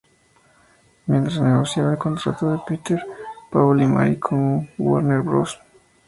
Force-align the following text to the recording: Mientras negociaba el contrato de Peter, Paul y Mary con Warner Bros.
Mientras 1.05 1.39
negociaba 1.39 1.91
el 1.91 1.99
contrato 1.99 2.51
de 2.51 2.59
Peter, 2.65 3.05
Paul 3.51 3.83
y 3.83 3.85
Mary 3.85 4.17
con 4.17 4.67
Warner 4.79 5.21
Bros. 5.21 5.59